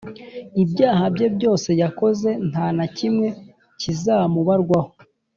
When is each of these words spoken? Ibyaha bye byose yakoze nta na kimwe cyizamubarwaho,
Ibyaha 0.63 1.05
bye 1.15 1.27
byose 1.35 1.69
yakoze 1.81 2.29
nta 2.49 2.65
na 2.77 2.85
kimwe 2.97 3.27
cyizamubarwaho, 3.79 4.91